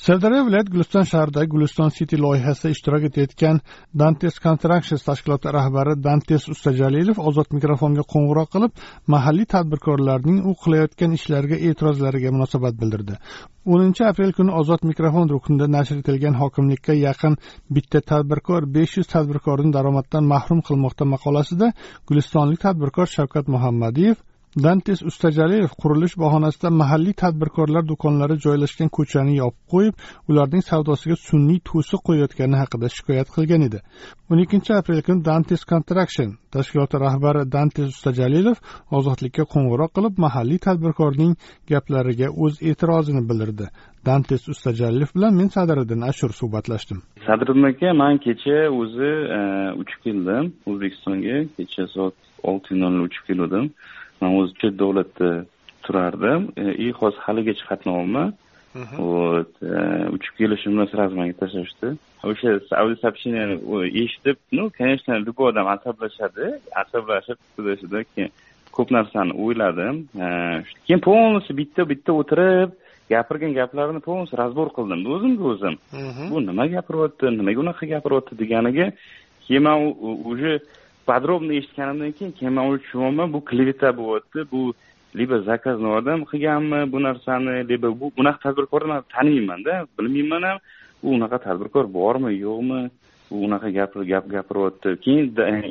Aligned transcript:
Sirdaryo 0.00 0.44
viloyati 0.46 0.72
guliston 0.72 1.04
shahridagi 1.08 1.50
guliston 1.54 1.90
city 1.96 2.16
loyihasida 2.24 2.70
ishtirok 2.74 3.02
etayotgan 3.08 3.58
dantes 4.02 4.38
constructions 4.44 5.02
tashkiloti 5.08 5.52
rahbari 5.56 5.92
dantes 6.06 6.46
ustajalilov 6.54 7.20
ozod 7.30 7.50
mikrofonga 7.56 8.04
qo'ng'iroq 8.12 8.48
qilib 8.54 8.72
mahalliy 9.14 9.48
tadbirkorlarning 9.54 10.38
u 10.50 10.54
qilayotgan 10.62 11.18
ishlariga 11.18 11.58
e'tirozlariga 11.66 12.32
munosabat 12.36 12.80
bildirdi. 12.80 13.18
O'ninchi 13.72 14.06
aprel 14.10 14.32
kuni 14.38 14.56
ozod 14.60 14.88
mikrofon 14.90 15.28
ruknida 15.34 15.68
nashr 15.76 16.00
etilgan 16.02 16.40
hokimlikka 16.42 16.96
yaqin 17.06 17.36
bitta 17.74 18.00
tadbirkor 18.12 18.70
besh 18.78 18.96
yuz 18.98 19.12
tadbirkorni 19.14 19.76
daromaddan 19.76 20.24
mahrum 20.32 20.64
qilmoqda 20.68 21.10
maqolasida 21.14 21.72
gulistonlik 22.08 22.60
tadbirkor 22.66 23.06
shavkat 23.16 23.52
muhammadiyev 23.54 24.16
dantes 24.56 25.02
ustajalilov 25.02 25.70
qurilish 25.82 26.16
bahonasida 26.18 26.70
mahalliy 26.70 27.14
tadbirkorlar 27.22 27.84
do'konlari 27.86 28.36
joylashgan 28.44 28.88
ko'chani 28.96 29.36
yopib 29.36 29.62
qo'yib 29.72 29.94
ularning 30.28 30.64
savdosiga 30.70 31.16
sun'iy 31.28 31.60
to'siq 31.70 32.00
qo'yayotgani 32.08 32.56
haqida 32.62 32.88
shikoyat 32.96 33.28
qilgan 33.36 33.62
edi. 33.68 33.78
O'n 34.30 34.38
ikkinchi 34.44 34.74
aprel 34.74 35.02
kuni 35.06 35.24
dantes 35.28 35.62
construction 35.72 36.32
tashkiloti 36.54 36.98
rahbari 37.06 37.44
dantes 37.52 37.86
ustajalilov 37.94 38.56
ozodlikka 38.98 39.46
qo'ng'iroq 39.52 39.94
qilib 39.96 40.18
mahalliy 40.26 40.58
tadbirkorning 40.66 41.36
gaplariga 41.70 42.28
o'z 42.44 42.58
e'tirozini 42.70 43.22
bildirdi. 43.30 43.70
Dantes 44.06 44.48
ustajalilov 44.54 45.14
bilan 45.14 45.32
men 45.40 45.48
sadiriddin 45.56 46.02
ashur 46.10 46.30
suhbatlashdim. 46.40 46.98
Sadiriddin 47.28 47.70
aka 47.70 47.94
man 48.02 48.18
kecha 48.26 48.58
o'zi 48.80 49.12
e, 49.38 49.40
uchib 49.82 50.00
keldim 50.06 50.52
o'zbekistonga 50.66 51.36
kecha 51.56 51.86
soat 51.94 52.14
olti 52.50 52.74
nolda 52.82 53.02
uchib 53.08 53.24
keluvdim 53.30 53.66
man 54.20 54.36
o'zi 54.40 54.54
chet 54.60 54.74
davlatda 54.82 55.30
turardim. 55.84 56.52
И 56.56 56.88
e, 56.88 56.92
hozir 57.00 57.20
haligacha 57.26 57.64
qatnayapman 57.70 58.32
вот 58.74 59.50
e, 59.62 60.08
uchib 60.14 60.34
kelishimdan 60.38 60.86
сразу 60.86 61.16
manga 61.16 61.32
tashlashdi. 61.32 61.96
O'sha 62.22 62.60
audiosoобщениyani 62.82 63.56
eshitib 64.02 64.36
ну 64.52 64.70
конечно 64.70 65.18
любой 65.18 65.50
odam 65.52 65.66
asablashadi 65.66 66.60
asablashib 66.82 67.38
shunda 67.56 68.04
keyin 68.14 68.30
ko'p 68.72 68.90
narsani 68.90 69.32
o'yladim. 69.34 70.08
E, 70.14 70.26
keyin 70.86 71.00
полностью 71.00 71.56
bitta 71.56 71.88
bitta 71.88 72.12
o'tirib 72.12 72.70
gapirgan 73.10 73.54
gaplarini 73.54 74.00
полностью 74.00 74.38
разбор 74.38 74.68
qildim. 74.76 75.00
O'zimga 75.14 75.44
o'zim. 75.52 75.74
Bu 76.30 76.36
nima 76.40 76.66
gapiryapti 76.76 77.26
nimaga 77.38 77.60
unaqa 77.64 77.86
gapiryapti 77.94 78.38
deganiga 78.42 78.86
keyin 79.46 79.62
man 79.62 79.78
уже 80.32 80.62
подробно 81.10 81.52
eshitganimdan 81.60 82.12
keyin 82.18 82.32
keyin 82.38 82.54
man 82.56 82.78
tushunyapman 82.82 83.28
bu 83.34 83.40
kleveta 83.48 83.88
bo'lyapti 84.00 84.40
bu 84.52 84.62
либо 85.18 85.36
заказной 85.50 85.92
odam 85.98 86.20
qilganmi 86.30 86.80
bu 86.92 86.98
narsani 87.08 87.54
либо 87.70 87.88
bu 88.00 88.06
bunaqa 88.18 88.38
tadbirkorni 88.44 88.88
man 88.92 89.02
taniymanda 89.14 89.74
bilmayman 89.96 90.42
ham 90.48 90.58
u 91.02 91.08
unaqa 91.16 91.38
tadbirkor 91.46 91.84
bormi 91.98 92.32
yo'qmi 92.46 92.80
u 93.30 93.36
unaqa 93.46 93.68
gap 93.78 93.92
gap 94.12 94.24
gapiryapti. 94.34 94.88
Keyin 95.04 95.24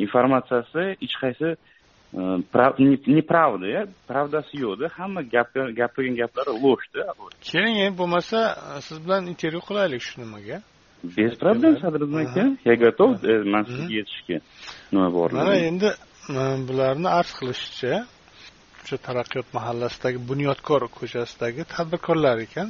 informatsiyasi 0.06 0.84
hech 1.02 1.16
qaysi 1.24 1.50
e, 2.20 2.22
неправда 3.18 3.88
pravdasi 4.10 4.54
yo'qda 4.66 4.86
hamma 4.98 5.22
gapirgan 5.36 6.16
gaplari 6.22 6.54
ложьda 6.64 7.04
keling 7.52 7.78
endi 7.86 7.98
bo'lmasa 8.02 8.40
siz 8.88 8.98
bilan 9.06 9.22
intervyu 9.32 9.62
qilaylik 9.70 10.02
shu 10.08 10.16
nimaga? 10.24 10.58
Без 11.04 11.38
проблем 11.38 11.78
sadriddin 11.80 12.18
aka 12.26 12.58
я 12.66 12.76
готов 12.76 13.10
man 13.54 13.64
sizga 13.66 13.94
yetishga 14.00 14.38
nima 14.92 15.08
borligi 15.16 15.40
mana 15.42 15.56
endi 15.70 15.90
bularni 16.70 17.10
arz 17.20 17.32
qilishicha 17.40 17.94
o'sha 18.84 18.98
taraqqiyot 19.08 19.48
mahallasidagi 19.58 20.20
bunyodkor 20.30 20.82
ko'chasidagi 20.98 21.62
tadbirkorlar 21.76 22.38
ekan 22.48 22.70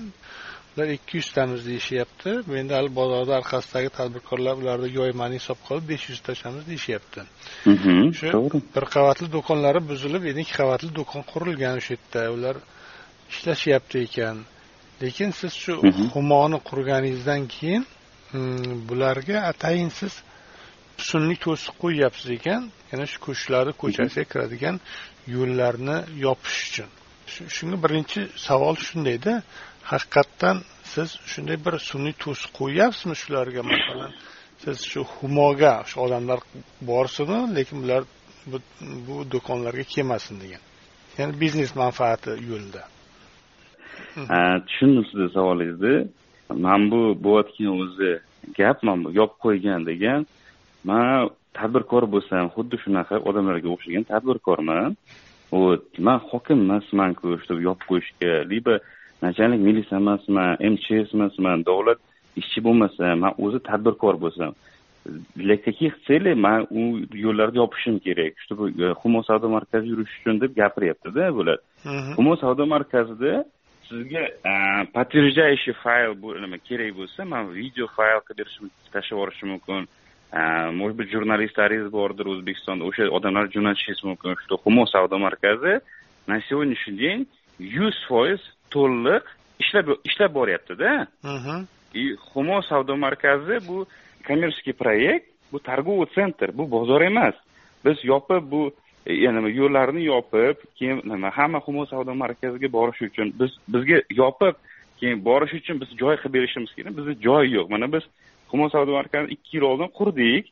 ular 0.74 0.88
ikki 0.98 1.14
yuztamiz 1.20 1.62
deyishyapti 1.70 2.30
endi 2.62 2.74
hali 2.78 2.90
bozorda 3.00 3.34
orqasidagi 3.42 3.90
tadbirkorlar 4.00 4.56
ularni 4.62 4.90
yoymani 5.00 5.36
hisobga 5.42 5.70
olib 5.76 5.86
besh 5.92 6.06
yuzta 6.12 6.30
ochamiz 6.36 6.64
deyishyapti 6.72 7.22
shu 8.20 8.26
to'g'ri 8.36 8.60
bir 8.76 8.86
qavatli 8.96 9.28
do'konlari 9.36 9.82
buzilib 9.92 10.24
endi 10.30 10.40
ikki 10.46 10.56
qavatli 10.62 10.90
do'kon 11.00 11.22
qurilgan 11.32 11.74
o'sha 11.82 11.92
yerda 11.96 12.22
ular 12.36 12.56
ishlashyapti 13.34 13.98
ekan 14.08 14.38
lekin 15.04 15.30
siz 15.40 15.54
shu 15.64 15.74
humoni 16.16 16.58
qurganingizdan 16.70 17.44
keyin 17.56 17.84
Hmm, 18.32 18.88
bularga 18.90 19.38
atayin 19.52 19.90
siz 20.00 20.14
sun'iy 21.10 21.38
to'siq 21.46 21.76
qo'yyapsiz 21.84 22.30
ekan. 22.38 22.62
Yana 22.92 23.06
shu 23.12 23.18
ko'chlarni 23.28 23.74
ko'chasiga 23.82 24.26
kiradigan 24.32 24.76
yo'llarni 25.36 25.98
yopish 26.26 26.60
uchun. 26.68 26.90
Shunga 27.56 27.78
birinchi 27.84 28.20
savol 28.48 28.76
shundayda 28.88 29.34
haqiqatdan 29.92 30.58
siz 30.94 31.10
shunday 31.32 31.58
bir 31.66 31.76
sun'iy 31.90 32.16
to'siq 32.24 32.52
qo'yyapsizmi 32.60 33.16
shularga? 33.24 33.62
Masalan 33.74 34.12
siz 34.64 34.78
shu 34.92 35.02
humoga 35.16 35.74
shu 35.90 35.98
odamlar 36.06 36.40
borsinmi 36.90 37.40
lekin 37.58 37.78
bular 37.84 38.04
bu 39.08 39.16
do'konlarga 39.34 39.86
kelmasin 39.94 40.36
degan. 40.44 40.64
Ya'ni 41.18 41.34
biznes 41.42 41.72
manfaati 41.82 42.32
yo'lida. 42.52 42.84
Tushundim 44.68 45.04
sizni 45.10 45.28
savolingizni. 45.38 45.96
Mana 46.50 46.92
bu 46.92 47.02
bo'layotgan 47.24 47.72
o'zi 47.84 48.12
gap 48.58 48.84
mana 48.84 49.04
bu 49.04 49.10
yopib 49.20 49.40
qo'ygan 49.46 49.86
degan. 49.90 50.26
Man 50.84 51.30
tadbirkor 51.58 52.04
bo'lsam 52.14 52.44
xuddi 52.56 52.76
shunaqa 52.84 53.16
odamlarga 53.30 53.70
o'xshagan 53.76 54.04
tadbirkorman. 54.12 54.96
Вот 55.52 55.98
man 55.98 56.20
hokim 56.30 56.60
emasmanku 56.66 57.40
чтобы 57.44 57.62
yopib 57.70 57.86
qo'yishga. 57.92 58.32
Либо 58.52 58.80
начальник 59.22 59.62
militsiya 59.68 59.98
emasman 60.04 60.58
mchs 60.74 61.10
emasman 61.16 61.66
davlat 61.70 62.00
ishchi 62.42 62.60
bo'lmasam 62.68 63.20
man 63.24 63.34
o'zi 63.44 63.60
tadbirkor 63.70 64.16
bo'lsam 64.26 64.54
для 65.36 65.58
каких 65.58 65.94
целей 66.08 66.36
man 66.36 66.68
u 66.70 66.82
yo'llarni 67.26 67.58
yopishim 67.64 68.00
kerak. 68.00 68.34
Чтобы 68.46 68.94
humo 69.02 69.24
savdo 69.24 69.48
markazi 69.50 69.88
yurish 69.92 70.14
uchun 70.20 70.42
deb 70.42 70.52
gapiryaptida 70.62 71.34
bular 71.38 71.58
humo 72.18 72.34
savdo 72.42 72.66
markazida 72.76 73.44
sizga 73.90 74.24
подтверждающий 74.94 75.74
fayl 75.84 76.14
nima 76.44 76.58
kerak 76.58 76.94
bo'lsa 77.00 77.26
man 77.26 77.50
video 77.54 77.88
fayl 77.98 78.22
qilib 78.28 78.38
berishim 78.40 78.70
tashlab 78.94 79.18
yuborishim 79.18 79.50
mumkin 79.56 79.88
может 80.80 80.96
быть 80.98 81.10
jurnalistlaringiz 81.10 81.92
bordir 81.92 82.26
o'zbekistonda 82.34 82.86
o'sha 82.90 83.10
odamlarga 83.18 83.52
jo'natishingiz 83.58 84.04
mumkin 84.10 84.36
что 84.44 84.54
humo 84.64 84.86
savdo 84.86 85.18
markazi 85.18 85.82
на 86.28 86.42
сегодняшний 86.48 86.98
день 86.98 87.28
yuz 87.60 87.96
foiz 88.08 88.42
to'liq 88.70 89.24
ishlab 89.60 89.88
ishlab 90.10 90.32
boryaptida 90.40 91.08
и 91.94 92.16
humo 92.34 92.62
savdo 92.70 92.96
markazi 92.96 93.56
bu 93.68 93.88
kommerческий 94.28 94.74
proyekt 94.74 95.26
bu 95.52 95.60
торговый 95.60 96.08
центр 96.16 96.52
bu 96.52 96.72
bozor 96.72 97.02
emas 97.02 97.36
biz 97.86 97.98
yopib 98.04 98.44
bu 98.52 98.62
E, 99.06 99.14
nima 99.34 99.50
yo'llarni 99.50 100.04
yopib 100.04 100.58
keyin 100.78 101.02
nima 101.06 101.30
hamma 101.38 101.60
humo 101.66 101.86
savdo 101.86 102.14
markaziga 102.24 102.72
borish 102.78 103.02
uchun 103.08 103.34
biz 103.40 103.52
bizga 103.74 104.02
yopib 104.22 104.56
keyin 105.00 105.26
borish 105.26 105.54
uchun 105.60 105.82
biz 105.82 105.90
joy 106.02 106.16
qilib 106.22 106.34
berishimiz 106.34 106.72
kerak. 106.76 106.98
Bizda 106.98 107.14
joy 107.28 107.46
yo'q. 107.56 107.68
Mana 107.74 107.88
biz 107.94 108.04
humo 108.52 108.70
savdo 108.70 108.92
markazini 109.00 109.34
ikki 109.36 109.58
yil 109.58 109.64
oldin 109.72 109.90
qurdik. 110.00 110.52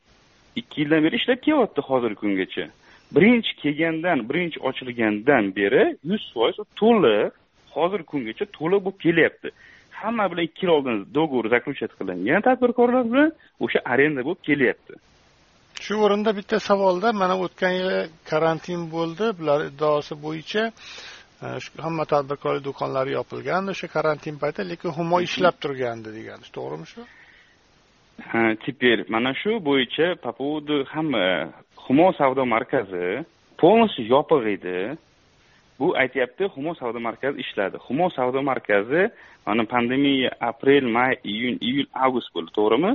Ikki 0.59 0.81
yildan 0.81 1.03
beri 1.03 1.15
ishlab 1.15 1.39
kelyapti 1.47 1.81
hozirgi 1.89 2.19
kungacha. 2.23 2.65
Birinchi 3.15 3.51
kelgandan 3.61 4.29
birinchi 4.29 4.59
ochilgandan 4.69 5.55
beri 5.55 5.83
yuz 6.09 6.23
foiz 6.33 6.55
to'liq 6.81 7.31
hozirgi 7.75 8.07
kungacha 8.11 8.45
to'liq 8.57 8.81
bo'lib 8.85 8.99
kelyapti. 9.05 9.49
Hamma 10.01 10.25
bilan 10.31 10.43
ikki 10.49 10.65
yil 10.65 10.71
oldin 10.77 10.97
договор 11.17 11.45
заключать 11.55 11.93
qilingan 11.99 12.41
tadbirkorlar 12.47 13.03
bilan 13.11 13.29
o'sha 13.63 13.79
arenda 13.93 14.21
bo'lib 14.27 14.41
kelyapti. 14.47 14.93
Shu 15.85 15.95
o'rinda 16.05 16.31
bitta 16.39 16.57
savolda 16.59 17.13
mana 17.21 17.35
o'tgan 17.45 17.73
yili 17.79 17.99
karantin 18.29 18.81
bo'ldi. 18.93 19.25
Bular 19.39 19.59
iddaosi 19.69 20.13
bo'yicha 20.25 20.63
e, 21.45 21.47
hamma 21.85 22.05
tadbirkorlik 22.13 22.63
do'konlari 22.69 23.11
yopilgandi 23.19 23.69
o'sha 23.75 23.87
karantin 23.95 24.35
payti 24.43 24.61
lekin 24.71 24.89
humo 24.97 25.17
ishlab 25.27 25.55
turgandi 25.63 26.09
degani. 26.17 26.45
To'g'rimi 26.57 26.87
shu? 26.93 27.01
Теперь 28.65 28.99
mana 29.09 29.31
shu 29.41 29.51
bo'yicha 29.69 30.07
по 30.25 30.31
поводу 30.39 30.85
hamma 30.93 31.53
humo 31.85 32.07
savdo 32.19 32.45
markazi 32.45 33.25
полностью 33.61 34.05
yopiq 34.13 34.43
edi. 34.55 34.97
Bu 35.79 35.87
aytyapti 36.03 36.43
humo 36.55 36.71
savdo 36.79 36.99
markazi 36.99 37.37
ishladi. 37.43 37.77
Humo 37.87 38.09
savdo 38.17 38.41
markazi 38.41 39.01
mana 39.45 39.63
pandemiya 39.73 40.31
aprel 40.49 40.85
may 40.97 41.13
iyun 41.23 41.55
iyul 41.61 41.87
avgust 42.05 42.29
bo'ldi. 42.35 42.51
To'g'rimi? 42.59 42.91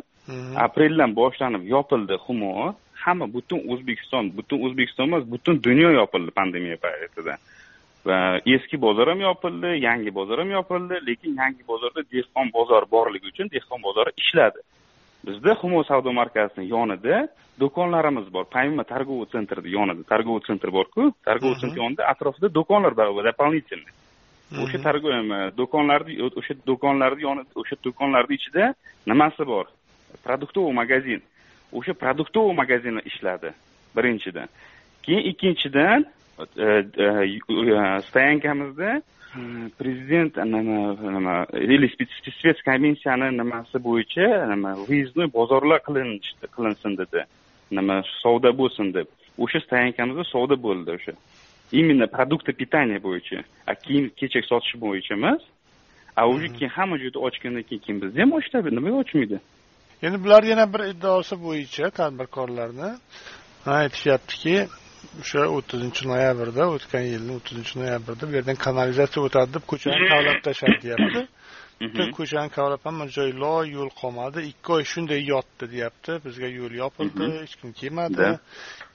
Apreldan 0.67 1.15
boshlanib 1.15 1.65
yopildi 1.67 2.19
humo 2.27 2.75
hamma 3.05 3.27
butun 3.27 3.61
o'zbekiston 3.73 4.31
butun 4.37 4.63
o'zbekiston 4.67 5.09
emas 5.11 5.25
butun 5.35 5.63
dunyo 5.63 5.91
yopildi 5.91 6.31
pandemiya 6.31 6.77
paytida. 6.77 7.37
Va 8.07 8.19
eski 8.47 8.77
bozor 8.77 9.09
ham 9.09 9.21
yopildi 9.21 9.71
yangi 9.83 10.11
bozor 10.15 10.39
ham 10.39 10.51
yopildi 10.51 11.01
lekin 11.09 11.37
yangi 11.43 11.63
bozorda 11.67 12.03
dehqon 12.15 12.53
bozori 12.59 12.87
borligi 12.91 13.27
uchun 13.33 13.51
dehqon 13.55 13.83
bozori 13.83 14.13
ishladi. 14.23 14.61
Bizda 15.27 15.55
humo 15.63 15.85
savdo 15.85 16.13
markazini 16.13 16.69
yonida 16.69 17.29
do'konlarimiz 17.61 18.27
bor. 18.33 18.45
Помимо 18.45 18.85
торговый 18.85 19.27
sentrni 19.33 19.71
yonida 19.71 20.03
торговый 20.03 20.43
sentr 20.47 20.71
borku. 20.71 21.13
Торговый 21.25 21.59
sentr 21.63 21.79
yonida 21.83 22.03
atrofida 22.13 22.49
do'konlar 22.59 22.95
bor 22.97 23.25
дополнительный 23.25 23.95
o'sha 24.61 24.79
do'konlarni 25.57 26.15
o'sha 26.23 26.55
do'konlarni 26.67 27.23
yonida 27.23 27.51
o'sha 27.61 27.77
do'konlarni 27.85 28.35
ichida 28.39 28.75
nimasi 29.07 29.47
bor 29.53 29.67
продуктовый 30.25 30.73
magazin 30.73 31.23
o'sha 31.73 31.95
продуктовый 31.95 32.55
magazin 32.55 33.01
ishladi. 33.05 33.53
Birinchidan. 33.97 34.49
Keyin 35.03 35.25
ikkinchidan 35.31 36.07
stoyankamizda 38.09 39.03
prezident 39.79 40.37
nima 40.37 40.97
nima 41.17 41.47
или 41.53 41.89
spetskomissiyani 42.39 43.39
nimasi 43.39 43.79
bo'yicha 43.79 44.47
nima 44.53 44.77
выездной 44.89 45.33
bozorlar 45.33 45.81
qilinsin 45.87 46.97
dedi 47.01 47.25
nima 47.71 48.03
savdo 48.23 48.51
bo'lsin 48.61 48.95
deb 48.95 49.07
o'sha 49.39 49.61
stoyankamizda 49.67 50.25
savdo 50.25 50.57
bo'ldi 50.67 50.91
o'sha 50.99 51.15
именно 51.73 52.07
продукты 52.07 52.53
питания 52.53 53.01
bo'yicha 53.01 53.39
a 53.67 53.75
kiyim 53.75 54.11
kechak 54.17 54.45
sotish 54.45 54.77
bo'yicha 54.85 55.15
emas 55.15 55.43
a 56.17 56.29
уже 56.29 56.49
keyin 56.49 56.71
hamma 56.77 56.99
joyda 56.99 57.19
ochgandan 57.19 57.63
keyin 57.69 57.83
keyin 57.85 58.03
bizda 58.03 58.21
ham 58.23 58.33
ochadi 58.33 58.69
nimaga 58.77 58.97
ochmaydi 59.05 59.39
endi 60.03 60.25
bular 60.25 60.43
yana 60.53 60.67
bir 60.73 60.81
iddaosi 60.93 61.35
bo'yicha 61.47 61.91
tadbirkorlarni 61.99 62.91
aytishyaptiki 63.81 64.57
o'sha 65.23 65.43
o'ttizinchi 65.57 66.03
noyabrda 66.13 66.65
o'tgan 66.75 67.05
yilni 67.13 67.33
o'ttizinchi 67.39 67.75
noyabrda 67.83 68.23
bu 68.29 68.33
yerdan 68.39 68.59
kanalizatsiya 68.67 69.23
o'tadi 69.29 69.51
deb 69.57 69.65
ko'chani 69.73 70.09
kavlab 70.13 70.39
tashladi 70.47 70.79
deyapti. 70.87 71.23
Bitta 71.83 72.05
ko'chani 72.19 72.51
kavlab 72.57 72.83
hamma 72.89 73.07
joy 73.17 73.31
loy 73.45 73.65
yo'l 73.77 73.91
qolmadi 74.01 74.39
ikki 74.51 74.71
oy 74.77 74.85
shunday 74.93 75.21
yotdi 75.33 75.65
deyapti. 75.75 76.13
Bizga 76.27 76.49
yo'l 76.59 76.75
yopildi 76.83 77.27
hech 77.41 77.55
kim 77.61 77.71
kelmadi. 77.81 78.29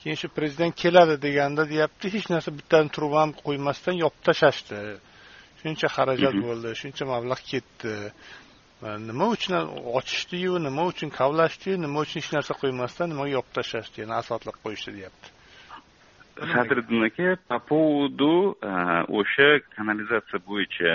Keyin 0.02 0.18
shu 0.22 0.28
prezident 0.38 0.74
keladi 0.84 1.16
deganda 1.26 1.64
deyapti 1.74 2.14
hech 2.16 2.28
narsa 2.34 2.50
bittani 2.60 2.90
truba 2.96 3.18
ham 3.24 3.32
qo'ymasdan 3.46 3.96
yopib 4.04 4.22
tashlashdi 4.30 4.82
shuncha 5.62 5.88
xarajat 5.96 6.36
bo'ldi 6.46 6.70
shuncha 6.82 7.04
mablag' 7.14 7.44
ketdi 7.52 7.94
nima 8.82 9.28
uchun 9.28 9.56
ochishdiyu 10.00 10.60
nima 10.60 10.86
uchun 10.86 11.10
kavlashdiyu 11.10 11.78
nima 11.78 12.00
uchun 12.00 12.22
hech 12.22 12.32
narsa 12.34 12.54
qo'ymasdan 12.62 13.10
nimaga 13.10 13.32
yopib 13.38 13.54
tashlashdi 13.58 14.02
yana 14.02 14.20
asfaltlab 14.22 14.58
qo'yishdi 14.66 14.92
deyapti. 14.98 15.30
Sadriddin 16.54 17.04
aka 17.10 17.38
по 17.50 17.60
поводу 17.60 18.58
o'sha 19.20 19.50
kanalizatsiya 19.76 20.40
bo'yicha 20.50 20.94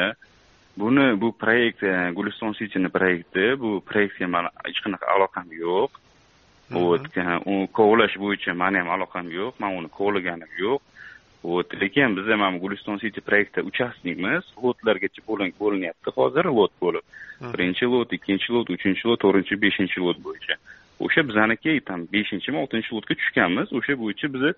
buni 0.77 1.21
bu 1.21 1.33
proyekt 1.43 1.83
guliston 2.15 2.55
cityni 2.61 2.89
proyekti 2.89 3.59
bu 3.59 3.81
proyektga 3.89 4.29
mani 4.29 4.49
hech 4.67 4.79
qanaqa 4.85 5.07
aloqam 5.17 5.49
yo'q. 5.65 5.91
Вот 6.71 7.05
u 7.47 7.67
kovlash 7.79 8.17
bo'yicha 8.25 8.55
mani 8.55 8.79
ham 8.79 8.89
aloqam 8.97 9.27
yo'q 9.39 9.59
man 9.61 9.77
uni 9.79 9.89
kovlaganim 9.99 10.53
yo'q 10.59 10.81
вот 11.43 11.75
lekin 11.75 12.17
biz 12.17 12.27
ham 12.27 12.39
mana 12.39 12.59
guliston 12.59 12.99
city 12.99 13.21
proyektda 13.21 13.63
uchastnikmiz 13.71 14.45
lotlargacha 14.65 15.23
bo'linyapti 15.61 16.11
hozir 16.19 16.45
lot 16.59 16.73
bo'lib 16.83 17.05
birinchi 17.55 17.87
lot 17.95 18.13
ikkinchi 18.13 18.53
lot 18.53 18.71
uchinchi 18.71 19.09
lot 19.09 19.21
to'rtinchi 19.25 19.59
beshinchi 19.65 19.99
lot 20.07 20.19
bo'yicha 20.27 20.55
o'sha 21.05 21.23
bizaniki 21.31 21.81
там 21.89 22.07
beshinchimi 22.15 22.59
oltinchi 22.63 22.95
lotga 22.97 23.15
tushganmiz 23.21 23.69
o'sha 23.79 23.95
bo'yicha 24.03 24.29
biza 24.35 24.51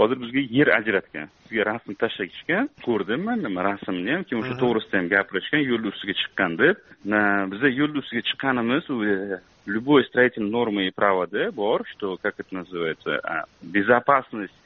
hozir 0.00 0.16
bizga 0.22 0.42
yer 0.58 0.68
ajratgan 0.78 1.28
bizga 1.44 1.62
rasm 1.70 1.92
tashlashgan 2.02 2.70
ko'rdim 2.86 3.20
man 3.28 3.38
nima 3.46 3.60
rasmni 3.70 4.10
ham 4.14 4.24
keyin 4.28 4.42
o'sha 4.42 4.54
to'g'risida 4.62 4.96
ham 5.00 5.08
gapirishgan 5.14 5.62
yo'lni 5.70 5.92
ustiga 5.92 6.14
chiqqan 6.20 6.52
deb 6.62 6.76
biza 7.52 7.68
yo'lni 7.80 7.98
ustiga 8.02 8.22
chiqqanimiz 8.28 8.84
u 8.94 8.96
любой 9.74 10.04
строительный 10.08 10.50
нормы 10.50 10.86
и 10.88 10.90
правоda 10.90 11.52
bor 11.52 11.84
что 11.92 12.16
как 12.22 12.34
это 12.38 12.54
называется 12.54 13.10
безопасность 13.60 14.58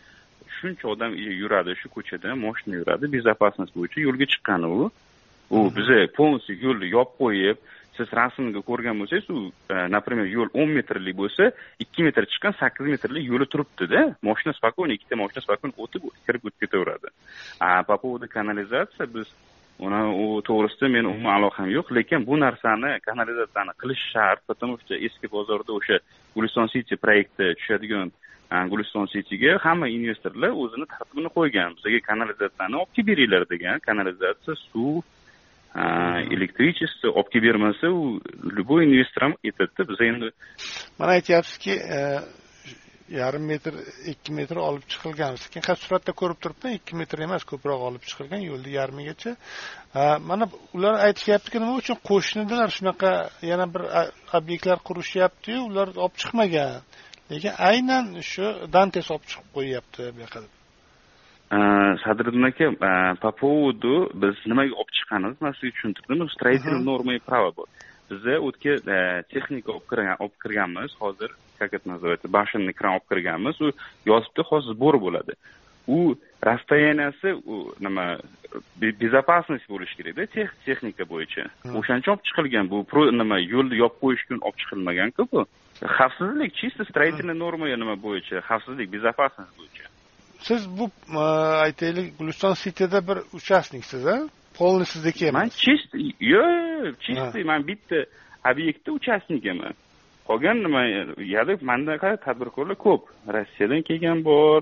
shuncha 0.59 0.87
odam 0.95 1.11
yuradi 1.43 1.77
shu 1.81 1.89
ko'chada 1.97 2.35
moshina 2.45 2.75
yuradi 2.81 3.05
безопасность 3.17 3.75
bo'yicha 3.79 3.99
yo'lga 4.07 4.27
chiqqan 4.33 4.63
u. 4.65 4.91
U 5.51 5.59
biza 5.77 5.99
полностью 6.19 6.55
yo'lni 6.67 6.87
yopib 6.97 7.17
qo'yib 7.23 7.57
siz 7.97 8.09
rasmga 8.19 8.61
ko'rgan 8.69 8.99
bo'lsangiz 9.01 9.27
u 9.31 9.53
например 9.97 10.27
yo'l 10.37 10.51
o'n 10.61 10.71
metrlik 10.79 11.17
bo'lsa 11.23 11.51
ikki 11.85 12.07
metr 12.07 12.27
chiqqan 12.33 12.57
sakkiz 12.61 12.87
metrlik 12.95 13.25
yo'li 13.33 13.47
turibdida. 13.53 14.01
Moshina 14.29 14.53
спокойно 14.59 14.93
ikkita 14.97 15.21
moshina 15.23 15.41
спокойно 15.47 15.75
o'tib 15.85 16.03
kirib 16.27 16.43
o'tib 16.49 16.61
ketaveradi. 16.65 17.09
По 17.89 17.97
поводу 18.03 18.27
kanalizatsiya 18.37 19.07
biz 19.15 19.29
uni 19.79 20.01
u 20.25 20.43
to'g'risida 20.49 20.89
meni 20.97 21.09
umuman 21.11 21.35
aloqam 21.39 21.71
yo'q 21.77 21.91
lekin 21.99 22.27
bu 22.27 22.39
narsani 22.45 22.91
kanalizatsiyani 23.07 23.73
qilish 23.81 24.05
shart 24.13 24.41
потому 24.47 24.79
что 24.83 24.95
eski 25.07 25.27
bozorda 25.37 25.73
o'sha 25.79 25.97
guliston 26.35 26.69
city 26.75 26.95
proyekti 27.05 27.55
tushadigan 27.59 28.13
guliston 28.71 29.07
cityga 29.13 29.59
hamma 29.67 29.89
investorlar 29.89 30.53
o'zini 30.65 30.87
tartibini 30.87 31.31
qo'ygan. 31.37 31.77
Bizga 31.79 32.01
kanalizatsiyani 32.11 32.77
olib 32.83 32.93
kelib 32.97 33.09
beringlar 33.13 33.49
degan. 33.51 33.79
Kanalizatsiya 33.89 34.55
suv 34.69 35.03
электричество 35.75 37.09
olib 37.19 37.29
kelib 37.33 37.45
bermasa 37.45 37.87
u 37.91 38.21
любой 38.57 38.85
investor 38.87 39.23
ham 39.23 39.35
aytadida 39.45 39.89
biz 39.89 40.01
endi 40.01 40.31
mana 40.99 41.11
aytyapsizki 41.19 41.73
e, 41.73 42.01
yarim 43.09 43.45
metr 43.47 43.75
ikki 44.13 44.33
metr 44.33 44.57
olib 44.57 44.85
chiqilgan. 44.93 45.35
Lekin 45.45 45.67
hozir 45.67 45.87
suratda 45.89 46.13
ko'rib 46.21 46.39
turibman 46.43 46.77
ikki 46.79 46.97
metr 47.01 47.25
emas 47.27 47.45
ko'proq 47.51 47.83
olib 47.89 48.07
chiqilgan 48.11 48.43
yo'lni 48.51 48.71
yarmigacha. 48.79 49.33
E, 49.95 50.03
mana 50.31 50.49
ular 50.77 50.95
aytishyaptiki 51.09 51.63
nima 51.65 51.75
uchun 51.83 51.99
qo'shnidalar 52.11 52.71
shunaqa 52.77 53.13
yana 53.51 53.67
bir 53.75 53.83
obyektlar 54.39 54.79
qurishyaptiyu 54.89 55.67
ular 55.71 55.89
olib 56.05 56.17
chiqmagan. 56.23 56.81
Lekin 57.31 57.53
aynan 57.71 58.07
shu 58.33 58.47
dantes 58.75 59.11
olib 59.15 59.25
chiqib 59.31 59.49
qo'yyapti 59.57 60.03
bu 60.15 60.21
yoqqa 60.25 60.41
sadriddin 62.05 62.45
aka 62.51 62.67
по 63.23 63.31
поводу 63.33 64.11
biz 64.23 64.37
nimaga 64.51 64.75
olib 64.81 64.93
chiqqanimiz 64.99 65.39
man 65.45 65.53
sizga 65.59 65.75
tushuntirdim 65.77 66.29
строительный 66.37 66.85
нормы 66.91 67.17
и 67.17 67.25
право 67.29 67.51
bor 67.57 67.67
biza 68.11 68.35
u 68.47 68.53
yerga 68.65 68.99
texnika 69.33 69.73
olib 69.73 69.87
kirgan 69.91 70.17
olib 70.25 70.37
kirganmiz 70.43 70.91
hozir 71.01 71.31
как 71.59 71.73
это 71.73 71.89
называется 71.89 72.29
башенный 72.29 72.75
kran 72.79 72.95
olib 72.97 73.07
kirganmiz 73.11 73.61
u 73.61 73.73
yozibdi 74.05 74.43
hozir 74.51 74.75
sбор 74.75 74.97
bo'ladi 75.05 75.33
u 75.87 76.15
расстоянияsi 76.43 77.35
u 77.45 77.73
nima 77.81 78.17
безопасность 78.81 79.69
bo'lishi 79.69 79.97
kerakda 79.99 80.27
texnika 80.67 81.05
bo'yicha. 81.13 81.49
O'shaning 81.79 82.03
uchun 82.03 82.13
olib 82.15 82.25
chiqilgan 82.29 82.71
bu 82.73 82.85
nima 83.21 83.39
yo'lni 83.41 83.77
yopib 83.83 84.01
qo'yish 84.05 84.23
uchun 84.27 84.39
olib 84.47 84.59
chiqilmaganku 84.63 85.29
bu. 85.33 85.47
Xavfsizlik 85.97 86.55
чисто 86.61 86.85
строительный 86.91 87.39
norma 87.45 87.67
nima 87.83 87.97
bo'yicha 88.07 88.37
xavfsizlik 88.49 88.89
безопасность 88.97 89.55
bo'yicha. 89.59 89.85
Siz 90.49 90.63
bu 90.79 90.91
aytaylik 91.67 92.19
guliston 92.19 92.55
cityda 92.65 93.01
bir 93.09 93.19
uchastniksiz 93.39 94.07
a 94.07 94.17
полный 94.59 94.87
sizniki 94.87 95.27
emas. 95.27 95.43
Man 95.43 95.51
чистый 95.67 96.15
yo'q 96.21 96.95
чистый 97.07 97.45
man 97.45 97.67
bitta 97.67 97.99
obyektda 98.51 98.91
uchastnigiman 98.99 99.75
qolgan 100.29 100.57
nima 100.67 100.83
yana 101.35 101.55
manaqa 101.71 102.11
tadbirkorlar 102.25 102.77
ko'p. 102.87 103.03
Rossiyadan 103.35 103.83
kelgan 103.89 104.19
bor 104.25 104.61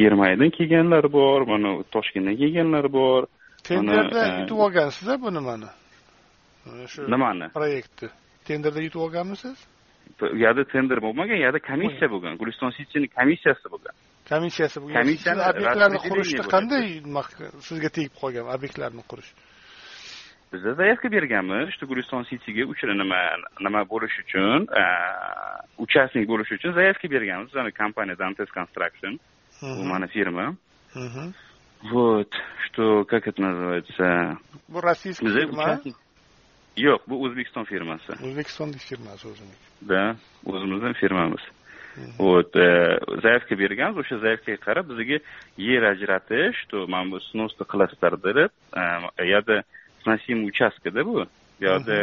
germaniyadan 0.00 0.50
kelganlar 0.58 1.04
bor 1.12 1.40
mana 1.52 1.70
toshkentdan 1.94 2.36
kelganlar 2.42 2.86
bor. 2.92 3.22
Tenderda 3.68 4.22
yutib 4.40 4.58
olgansiz 4.66 5.08
bu 5.22 5.34
nimani? 5.34 5.70
Shu 6.92 7.10
nimani? 7.10 7.46
Proyektni. 7.58 8.08
Tenderda 8.44 8.80
yutib 8.86 9.00
olganmisiz? 9.06 9.58
Yoqda 10.44 10.64
tender 10.72 10.98
bo'lmagan 11.06 11.38
yoqda 11.46 11.60
komissiya 11.70 12.08
bo'lgan 12.14 12.34
guliston 12.40 12.70
cityni 12.78 13.08
komissiyasi 13.18 13.66
bo'lgan. 13.72 13.94
Komissiyasi 14.30 14.76
bo'lgan. 14.82 14.96
Komissiyani 15.00 15.42
obyektlarni 15.50 15.98
qurishni 16.08 16.44
qanday 16.54 16.84
sizga 17.68 17.88
tegib 17.96 18.14
qolgan 18.22 18.46
obyektlarni 18.56 19.02
qurish 19.10 19.30
biza 20.52 20.74
заявка 20.74 21.08
berganmiz. 21.08 21.68
Что 21.74 21.86
guliston 21.86 22.24
cityga 22.24 22.66
uch 22.66 22.82
nima 22.82 23.20
nima 23.60 23.80
bo'lish 23.92 24.16
uchun 24.22 24.66
участник 25.78 26.28
bo'lish 26.28 26.52
uchun 26.56 26.72
заявка 26.72 27.08
berganmiz. 27.08 27.48
Bizani 27.50 27.72
kompaniya 27.72 28.18
dantes 28.18 28.50
construction 28.58 29.18
bu 29.62 29.84
mani 29.84 30.08
firma. 30.08 30.56
Вот 31.92 32.30
что 32.66 33.04
как 33.04 33.26
это 33.26 33.40
называется? 33.40 34.38
Bu 34.68 34.80
российский 34.80 35.28
firma 35.28 35.80
yo'q 36.76 37.00
bu 37.08 37.14
o'zbekiston 37.24 37.64
firmasi 37.64 38.12
o'zbekistonlik 38.26 38.82
firmasi 38.90 39.24
o'ziniki 39.28 39.64
да 39.90 40.16
o'zimizni 40.44 40.94
firmamiz. 41.02 41.44
Вот 42.18 42.52
заявка 43.22 43.56
berganmiz. 43.56 43.96
O'sha 44.02 44.18
заявкаga 44.24 44.58
qarab 44.66 44.86
bizga 44.90 45.18
yer 45.56 45.82
ajratish 45.92 46.56
что 46.64 46.86
mana 46.86 47.10
bu 47.12 47.18
сносно 47.30 47.64
qilasizlar 47.72 48.14
deb 48.22 48.50
u 49.20 49.24
yerda 49.32 49.56
сносимый 50.02 50.48
uchastkada 50.52 51.06
bu. 51.06 51.26
Bu 51.60 51.64
yoqda 51.64 51.98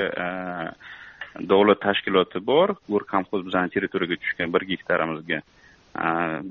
davlat 1.49 1.79
tashkiloti 1.81 2.39
bor. 2.47 2.75
Go'rkomxoz 2.89 3.45
bizani 3.47 3.69
territoriyaga 3.75 4.17
tushgan 4.23 4.53
bir 4.53 4.63
gektarimizga 4.71 5.39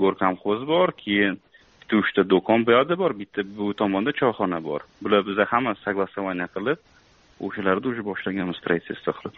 go'rkomxoz 0.03 0.67
bor 0.73 0.93
keyin 1.03 1.41
bitta 1.81 1.97
uchta 2.03 2.23
do'kon 2.33 2.67
bu 2.67 2.71
yoqda 2.77 2.95
bor 3.03 3.13
bitta 3.23 3.41
bu 3.59 3.75
tomonda 3.81 4.13
choyxona 4.21 4.59
bor. 4.69 4.81
Bular 5.03 5.23
biza 5.29 5.45
hamma 5.53 5.73
согласование 5.87 6.49
qilib 6.55 6.79
o'shalarda 7.47 7.87
уже 7.89 8.03
boshlaganmiz 8.11 8.57
строительство 8.63 9.13
qilib. 9.19 9.35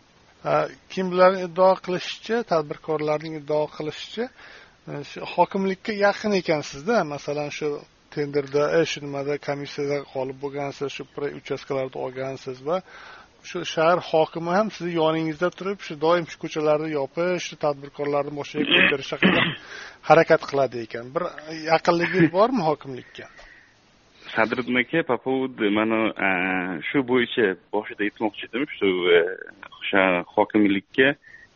Kimlarni 0.94 1.40
iddao 1.48 1.74
qilishicha 1.84 2.36
tadbirkorlarning 2.52 3.34
iddao 3.40 3.66
qilishicha 3.76 4.24
e, 4.90 4.92
hokimlikka 5.34 5.92
yaqin 6.06 6.32
ekansizda 6.40 7.04
masalan 7.14 7.50
shu 7.58 7.68
tenderda 8.14 8.62
shu 8.90 8.98
nimada 9.06 9.34
komissiyada 9.48 9.98
g'olib 10.12 10.38
bo'lgansiz 10.44 10.88
shu 10.96 11.04
uchastkalarni 11.40 11.98
olgansiz 12.06 12.58
va 12.68 12.76
shu 13.48 13.64
shahar 13.74 13.98
hokimi 14.10 14.50
ham 14.58 14.70
sizni 14.76 14.92
yoningizda 15.00 15.48
turib 15.58 15.78
shu 15.86 15.94
doim 16.04 16.24
shu 16.30 16.36
ko'chalarni 16.44 16.88
yopish 16.98 17.44
shu 17.48 17.56
tadbirkorlarni 17.64 18.32
boshiga 18.40 18.64
ko'tarish 18.74 19.12
haqida 19.14 19.40
harakat 20.08 20.42
qiladi 20.50 20.76
ekan. 20.86 21.06
Bir 21.14 21.22
yaqinligingiz 21.72 22.32
bormi 22.38 22.62
hokimlikka? 22.70 23.26
Sadriddin 24.34 24.76
aka 24.82 25.02
по 25.10 25.16
поводу 25.26 25.70
mana 25.78 26.00
shu 26.88 26.98
bo'yicha 27.10 27.46
boshida 27.74 28.02
aytmoqchi 28.08 28.44
edim 28.48 28.64
shu 28.78 28.88
e, 29.16 29.20
o'sha 29.78 30.02
hokimlikka 30.36 31.08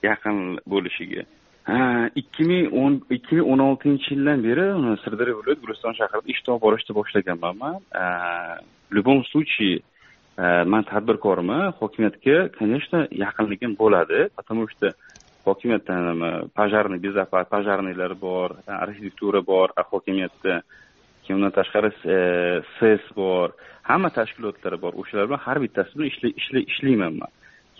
yaqin 0.08 0.38
bo'lishiga. 0.72 1.22
Ikki 1.66 2.44
ming 2.44 2.72
o'n 2.74 3.00
ikki 3.10 3.36
ming 3.36 3.46
o'n 3.52 3.60
oltinchi 3.68 4.14
yildan 4.14 4.42
beri 4.42 4.64
sirdaryo 5.04 5.38
viloyat 5.40 5.60
guliston 5.62 5.94
shahrida 5.94 6.26
ish 6.26 6.42
topib 6.42 6.62
borishni 6.64 6.92
boshlaganman 6.94 7.56
man. 7.58 7.76
В 8.90 8.94
любом 8.94 9.24
случае 9.24 9.82
man 10.36 10.84
tadbirkorman 10.84 11.72
hokimiyatga 11.80 12.48
конечно 12.58 13.06
yaqinligim 13.10 13.76
bo'ladi. 13.76 14.28
Потому 14.36 14.68
что 14.68 14.92
hokimiyatda 15.44 15.92
nima 15.94 16.48
пожарный 16.54 16.98
безопасность 16.98 17.50
пожарныйlar 17.50 18.14
bor 18.14 18.56
arxitektura 18.66 19.40
bor 19.40 19.70
hokimiyatda. 19.76 20.62
Undan 21.30 21.52
tashqari 21.52 21.92
ses 22.80 23.00
bor 23.14 23.52
hamma 23.82 24.10
tashkilotlar 24.10 24.80
bor. 24.80 24.92
O'shalar 24.94 25.28
bilan 25.28 25.38
har 25.46 25.58
bittasi 25.60 25.92
bilan 25.94 26.10
ishlayman 26.66 27.14
man. 27.20 27.30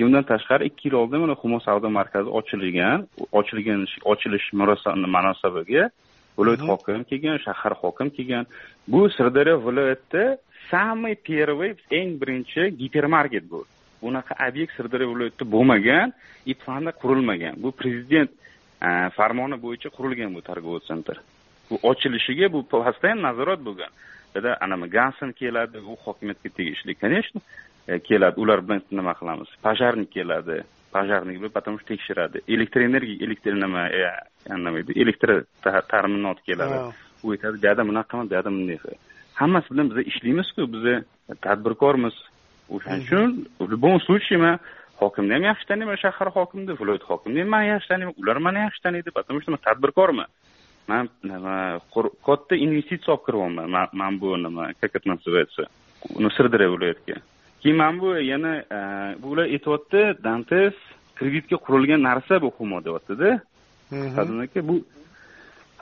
Undan 0.01 0.25
tashqari 0.25 0.67
ikki 0.67 0.89
yil 0.89 0.95
oldin 0.95 1.21
mana 1.21 1.35
humo 1.43 1.59
savdo 1.61 1.89
markazi 1.91 2.29
ochilgan. 2.39 3.07
Ochilgan 3.33 3.87
ochilish 4.13 4.47
munosabaga 4.53 5.91
viloyat 6.39 6.63
hokimi 6.71 7.05
kelgan 7.05 7.39
shahar 7.47 7.73
hokimi 7.83 8.11
kelgan. 8.17 8.47
Bu 8.89 9.11
sirdaryo 9.11 9.55
viloyatida 9.67 10.39
самый 10.71 11.15
первый 11.15 11.77
eng 11.91 12.11
birinchi 12.21 12.63
gipermarket 12.81 13.45
bu 13.51 13.67
bunaqa 14.03 14.33
obyekt 14.49 14.73
sirdaryo 14.77 15.07
viloyatida 15.13 15.45
bo'lmagan 15.55 16.13
и 16.47 16.55
planda 16.55 16.93
qurilmagan. 17.03 17.55
Bu 17.63 17.73
prezident 17.73 18.31
farmoni 19.17 19.57
bo'yicha 19.65 19.89
qurilgan 19.97 20.35
bu 20.35 20.41
торговый 20.41 20.81
центр. 20.89 21.17
Bu 21.71 21.79
ochilishiga 21.91 22.53
bu 22.53 22.61
постоянно 22.73 23.23
nazorat 23.29 23.61
bo'lgan. 23.69 23.93
Dada 24.35 24.57
anama 24.61 24.87
gansen 24.87 25.33
keladi 25.33 25.79
u 25.79 25.97
hokimiyatga 26.05 26.49
tegishli. 26.57 26.95
Конечно 26.95 27.41
keladi. 27.87 28.41
Ular 28.41 28.61
bilan 28.67 28.83
nima 28.91 29.15
qilamiz? 29.15 29.49
Пожарник 29.63 30.11
keladi. 30.11 30.65
Пожарник 30.93 31.53
потому 31.53 31.79
что 31.79 31.89
tekshiradi. 31.89 32.43
Elektr 32.47 32.81
energiya 32.81 33.27
elektr 33.27 33.55
nima? 33.55 33.89
Nima 34.49 34.79
edi 34.79 34.93
elektr 35.01 35.45
ta'minot 35.63 36.43
keladi. 36.47 36.95
U 37.23 37.31
aytadi 37.31 37.63
buyerda 37.63 37.83
bunaqami 37.89 38.31
buyerda 38.31 38.51
bunday 38.51 38.79
hammasi 39.35 39.71
bilan 39.71 39.91
biza 39.91 40.03
ishlaymizku 40.11 40.63
biza 40.75 40.95
tadbirkormiz. 41.47 42.15
O'shaning 42.75 43.03
uchun 43.05 43.47
в 43.61 43.71
любом 43.71 44.01
случае 44.01 44.39
man 44.39 44.59
hokimni 45.01 45.33
ham 45.35 45.45
yaxshi 45.51 45.67
taniyman 45.71 45.97
shahar 46.05 46.29
hokimini 46.37 46.75
viloyat 46.81 47.03
hokimini 47.11 47.41
ham 47.41 47.49
man 47.55 47.65
yaxshi 47.73 47.89
taniyman 47.93 48.15
ular 48.23 48.37
mani 48.37 48.59
yaxshi 48.67 48.83
taniydi 48.85 49.11
потому 49.11 49.41
что 49.41 49.51
man 49.51 49.61
tadbirkorman. 49.67 50.29
Man 50.89 51.09
nima 51.23 51.81
katta 52.27 52.55
investitsiya 52.67 53.13
olib 53.15 53.25
kiryapman 53.27 53.89
man 54.01 54.21
bu 54.21 54.37
nima 54.37 54.73
как 54.81 54.95
это 54.97 55.09
называется 55.09 55.63
sirdaryo 56.37 56.73
viloyatiga 56.75 57.17
keyin 57.63 57.77
mana 57.77 58.01
bu 58.01 58.09
yana 58.33 58.53
e, 58.57 58.79
bular 59.23 59.45
aytyapti 59.45 60.03
dantes 60.25 60.75
kreditga 61.15 61.57
qurilgan 61.57 62.03
narsa 62.03 62.43
bu 62.43 62.51
humo 62.59 62.85
deyaptida. 62.85 63.41
Sadim 63.91 64.41
aka 64.41 64.69
bu 64.69 64.85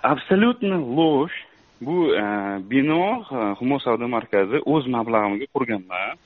абсолютно 0.03 0.77
ложь 0.97 1.37
bu 1.81 2.15
e, 2.15 2.25
bino 2.71 3.25
e, 3.33 3.55
humo 3.59 3.79
savdo 3.79 4.09
markazi 4.09 4.59
o'z 4.65 4.87
mablag'imga 4.87 5.47
qurganman 5.55 6.19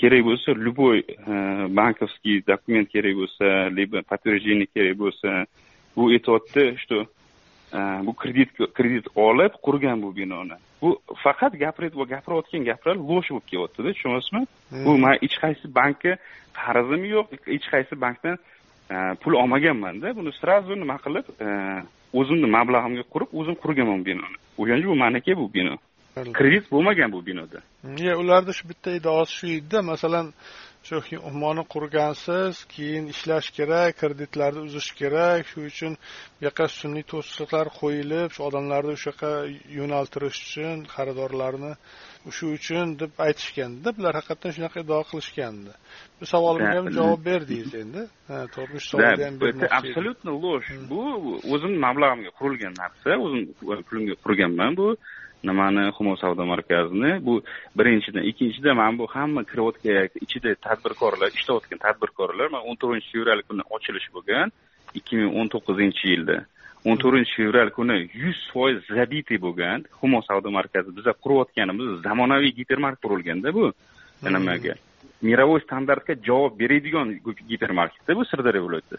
kerak 0.00 0.22
bo'lsa 0.28 0.54
любой 0.66 1.02
bankovskiy 1.78 2.46
dokument 2.46 2.86
kerak 2.94 3.14
bo'lsa 3.20 3.46
либо 3.76 4.02
подтверждение 4.10 4.66
kerak 4.74 4.96
bo'lsa 5.02 5.46
bu 5.96 6.10
aytyapti 6.14 6.76
что 6.82 7.06
bu 8.06 8.12
kredit 8.12 8.50
kredit 8.74 9.06
olib 9.14 9.52
qurgan 9.62 10.02
bu 10.02 10.16
binoni 10.16 10.56
bu 10.82 11.00
faqat 11.24 11.52
gapirib 11.58 11.94
gapirayotgan 12.12 12.64
gaplar 12.64 12.96
ложь 12.96 13.30
bo'lib 13.30 13.46
kelyaptida 13.50 13.92
tushunyapsizmi 13.92 14.44
bu 14.86 14.98
man 14.98 15.14
hech 15.22 15.36
qaysi 15.44 15.74
bankka 15.78 16.12
qarzim 16.60 17.02
yo'q 17.14 17.26
hech 17.54 17.66
qaysi 17.72 18.00
bankdan 18.04 18.36
pul 19.22 19.32
olmaganmanda 19.42 20.16
buni 20.16 20.32
сразу 20.40 20.72
nima 20.82 20.96
qilib 21.04 21.26
o'zimni 22.20 22.48
mablag'imga 22.56 23.04
qurib 23.12 23.30
o'zim 23.38 23.56
qurganman 23.62 24.00
binoni 24.08 24.36
o'shanga 24.60 24.86
bu 24.92 24.96
maniki 25.04 25.32
bu 25.40 25.46
bino 25.56 25.74
kredit 26.38 26.64
bo'lmagan 26.72 27.12
bu 27.12 27.20
binoda 27.26 27.60
ularni 28.22 28.52
shu 28.58 28.64
bitta 28.70 28.90
iddaosi 28.98 29.32
shu 29.38 29.46
edida 29.58 29.82
masalan 29.92 30.26
shu 30.88 30.98
humoni 31.26 31.62
qurgansiz 31.74 32.54
keyin 32.74 33.04
ishlash 33.14 33.48
kerak 33.58 33.90
kreditlarni 34.00 34.60
uzish 34.68 34.90
kerak. 35.00 35.40
Shu 35.50 35.58
uchun 35.70 35.92
bu 36.36 36.46
yoqqa 36.46 36.66
sun'iy 36.80 37.04
to'siqlar 37.12 37.66
qo'yilib 37.80 38.28
shu 38.34 38.40
odamlarni 38.48 38.92
o'sha 38.96 39.10
yoqqa 39.10 39.32
yo'naltirish 39.78 40.38
uchun 40.46 40.76
xaridorlarni 40.94 41.72
shu 42.36 42.46
uchun 42.58 42.86
deb 43.00 43.12
aytishganda 43.26 43.88
bular 43.96 44.12
haqiqatdan 44.18 44.50
shunaqa 44.56 44.78
iddao 44.84 45.02
qilishgandi. 45.10 45.72
Bu 46.18 46.24
savolimga 46.32 46.76
ham 46.78 46.88
javob 46.98 47.20
berdingiz 47.30 47.72
endi. 47.82 48.02
To'g'ri 48.56 48.78
shu 48.82 48.88
savolni 48.92 49.24
ham 49.28 49.36
абсолютно 49.80 50.30
ложь 50.44 50.68
bu 50.92 51.02
o'zimni 51.54 51.78
mablag'imga 51.86 52.30
qurilgan 52.38 52.74
narsa 52.82 53.10
o'zim 53.24 53.42
pulimga 53.88 54.14
qurganman. 54.24 54.72
Bu 54.80 54.88
nimani 55.42 55.90
humo 55.96 56.16
savdo 56.16 56.46
markazini 56.46 57.10
bu 57.26 57.42
birinchidan 57.78 58.22
ikkinchidan 58.30 58.76
mana 58.76 58.98
bu 58.98 59.06
hamma 59.06 59.44
kirayotgan 59.44 60.08
ichida 60.24 60.54
tadbirkorlar 60.66 61.28
ishlayotgan 61.38 61.78
tadbirkorlar 61.86 62.48
mana 62.54 62.64
o'n 62.70 62.76
to'rtinchi 62.80 63.10
fevral 63.14 63.42
kuni 63.48 63.62
ochilish 63.76 64.08
bo'lgan 64.16 64.52
ikki 64.98 65.16
ming 65.20 65.30
o'n 65.38 65.48
to'qqizinchi 65.54 66.04
yilda. 66.12 66.38
o'n 66.88 66.96
to'rtinchi 67.02 67.34
fevral 67.40 67.70
kuni 67.78 67.96
yuz 68.22 68.38
foiz 68.52 68.78
забитый 68.98 69.38
bo'lgan 69.46 69.86
humo 70.00 70.20
savdo 70.28 70.50
markazi 70.58 70.90
biza 70.98 71.12
qurayotganimiz 71.24 71.88
zamonaviy 72.06 72.52
gipermarket 72.60 73.02
qurilganda 73.02 73.54
bu. 73.54 73.72
Nimaga? 74.22 74.74
Мировой 75.22 75.60
standartga 75.66 76.14
javob 76.28 76.52
beradigan 76.60 77.08
gipermarketda 77.50 78.16
bu 78.18 78.24
sirdaryo 78.30 78.62
viloyatida. 78.66 78.98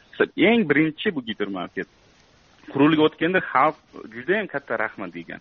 Eng 0.49 0.61
birinchi 0.69 1.15
bu 1.15 1.21
gipermarket 1.29 1.87
qurilayotganda 2.73 3.39
xalq 3.51 3.77
judayam 4.15 4.47
katta 4.53 4.79
rahmat 4.83 5.11
degan 5.17 5.39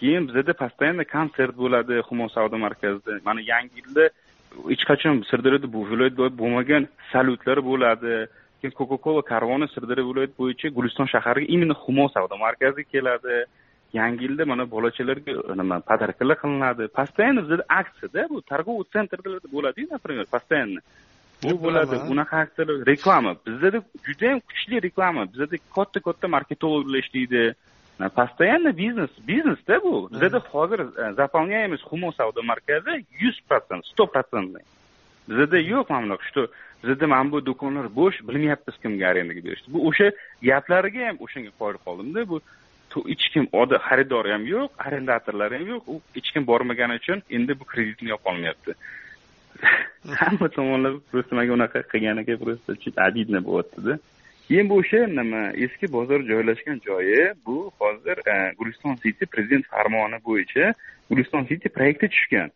keyin 0.00 0.28
bizada 0.28 0.52
постоянно 0.62 1.04
konsert 1.04 1.54
bo'ladi 1.56 2.02
humo 2.08 2.28
savdo 2.28 2.56
markazida. 2.66 3.20
Mana 3.24 3.40
yangi 3.52 3.76
yilda 3.80 4.04
hech 4.70 4.84
qachon 4.90 5.22
sirdaryoda 5.30 5.68
bu 5.74 5.80
viloyatda 5.90 6.28
bo'lmagan 6.42 6.88
salyutlar 7.12 7.58
bo'ladi. 7.70 8.14
Keyin 8.60 8.74
coca 8.78 8.96
cola 9.04 9.22
karvoni 9.32 9.66
sirdaryo 9.74 10.04
viloyati 10.10 10.38
bo'yicha 10.40 10.74
guliston 10.76 11.06
shahariga 11.14 11.52
именно 11.54 11.74
humo 11.84 12.06
savdo 12.14 12.36
markaziga 12.46 12.90
keladi. 12.92 13.36
Yangi 13.98 14.22
yilda 14.26 14.44
mana 14.52 14.64
bolachalarga 14.74 15.32
nima 15.60 15.76
podarkalar 15.88 16.36
qilinadi. 16.42 16.84
Постоянно 16.98 17.40
bizada 17.44 17.64
aksiyada 17.80 18.28
bu 18.32 18.42
торговый 18.50 18.86
centrlarda 18.94 19.48
bo'ladiyu 19.54 19.86
например 19.94 20.26
постоянно. 20.34 20.80
Bu 21.44 21.52
bo'ladi 21.64 21.96
bunaqa 22.10 22.36
aksiyalar 22.44 22.86
reklama 22.86 23.32
bizada 23.46 23.78
judayam 24.06 24.38
kuchli 24.48 24.76
reklama 24.86 25.22
bizada 25.32 25.56
katta 25.76 26.00
katta 26.06 26.26
marketologlar 26.36 26.98
ishlaydi 27.04 27.42
постоянно 27.98 28.76
biznes 28.76 29.10
biznesda 29.28 29.82
bu 29.82 30.08
bizada 30.12 30.38
hozir 30.38 30.80
заполняемость 31.16 31.84
humo 31.90 32.12
savdo 32.12 32.42
markazi 32.42 33.04
yuz 33.20 33.40
процент 33.48 33.84
сто 33.86 34.06
процентный 34.06 34.64
bizada 35.28 35.58
yo'q 35.58 35.86
mana 35.88 36.06
bunaqa 36.06 36.24
что 36.30 36.48
bizada 36.82 37.06
mana 37.06 37.30
bu 37.32 37.46
do'konlar 37.46 37.86
bo'sh 38.00 38.18
bilmayapmiz 38.28 38.76
kimga 38.82 39.06
arendaga 39.08 39.40
berishni 39.46 39.74
bu 39.74 39.88
o'sha 39.88 40.10
gaplariga 40.42 41.02
ham 41.08 41.16
o'shanga 41.24 41.52
qoyil 41.60 41.78
qoldimda 41.86 42.20
bu 42.30 42.36
hech 43.10 43.26
kim 43.32 43.44
xaridor 43.86 44.24
ham 44.32 44.44
yo'q 44.54 44.70
arendatorlar 44.86 45.50
ham 45.56 45.66
yo'q 45.72 45.82
u 45.92 45.94
hech 46.16 46.28
kim 46.34 46.46
bormagani 46.50 46.94
uchun 47.00 47.18
endi 47.36 47.52
bu 47.60 47.64
kreditni 47.72 48.08
yopolmayapti 48.14 48.72
hamma 50.22 50.48
tomonlar 50.48 50.92
просто 51.10 51.34
manga 51.34 51.52
unaqa 51.58 51.78
qilganiga 51.92 52.34
просто 52.44 52.70
обидно 53.06 53.40
bo'lyaptida 53.48 53.92
keyin 54.48 54.68
bu 54.68 54.74
o'sha 54.74 55.06
nima 55.06 55.50
eski 55.54 55.92
bozor 55.92 56.20
joylashgan 56.28 56.80
joyi 56.86 57.34
bu 57.46 57.70
hozir 57.78 58.18
e, 58.34 58.54
guliston 58.58 58.94
city 58.94 59.26
prezident 59.26 59.66
farmoni 59.66 60.18
bo'yicha 60.24 60.72
guliston 61.10 61.44
city 61.44 61.68
proyekti 61.68 62.08
tushgan. 62.08 62.50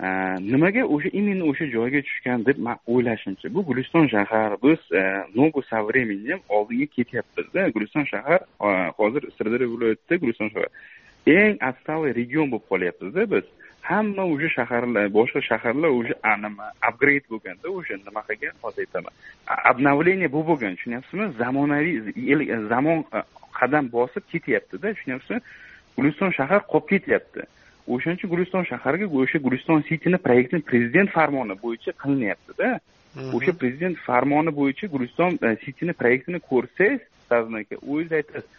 E, 0.00 0.06
nimaga 0.52 0.84
o'sha 0.84 1.08
именно 1.12 1.44
o'sha 1.50 1.66
joyga 1.76 2.02
tushgan 2.08 2.46
deb 2.46 2.58
man 2.58 2.78
o'ylashimcha 2.86 3.54
bu 3.54 3.64
guliston 3.66 4.08
shahar 4.08 4.56
biz 4.64 4.80
e, 4.92 5.02
ногу 5.34 5.62
со 5.70 5.82
временем 5.88 6.40
oldinga 6.48 6.86
ketyapmizda 6.96 7.68
guliston 7.68 8.04
shahar 8.04 8.40
hozir 8.98 9.22
sirdaryo 9.38 9.68
viloyatida 9.74 10.16
guliston 10.16 10.48
shahar 10.48 10.70
eng 11.26 11.56
отсталый 11.68 12.12
region 12.20 12.50
bo'lib 12.50 12.66
qolyapmizda 12.70 13.30
biz. 13.30 13.46
Hamma 13.88 14.24
уже 14.24 14.48
shaharlar 14.56 15.08
boshqa 15.18 15.40
shaharlar 15.50 15.90
уже 16.00 16.14
nima 16.44 16.64
upgrade 16.88 17.26
bo'lganda 17.32 17.66
уже 17.78 17.94
nima 18.06 18.22
qilgan 18.28 18.54
hozir 18.62 18.80
aytaman 18.84 19.12
обновление 19.46 20.28
bo'lib 20.34 20.48
bo'lgan 20.50 20.72
tushunyapsizmi? 20.76 21.26
Zamonaviy 21.42 22.46
zamon 22.72 22.98
qadam 23.58 23.84
bosib 23.96 24.22
ketyaptida 24.32 24.94
tushunyapsizmi? 24.94 25.40
Guliston 25.96 26.30
shahar 26.38 26.60
qolib 26.72 26.86
ketyapti. 26.92 27.42
O'shaning 27.94 28.18
uchun 28.18 28.30
guliston 28.34 28.64
shaharga 28.70 29.06
o'sha 29.18 29.38
guliston 29.46 29.82
cityni 29.88 30.18
proyektini 30.26 30.62
prezident 30.70 31.08
farmoni 31.16 31.54
bo'yicha 31.64 31.92
qilinyaptida. 32.02 32.68
O'sha 33.36 33.52
prezident 33.60 33.96
farmoni 34.08 34.52
bo'yicha 34.60 34.86
guliston 34.94 35.38
cityni 35.64 35.92
proyektini 36.00 36.40
ko'rsangiz 36.50 37.00
sazin 37.28 37.54
aka 37.62 37.76
o'zingiz 37.92 38.12
aytasiz 38.18 38.50